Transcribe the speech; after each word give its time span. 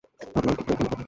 ভাবলাম 0.03 0.55
তোমাকে 0.57 0.61
এখানে 0.63 0.83
পাব। 0.83 0.99